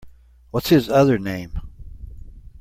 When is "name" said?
1.19-1.59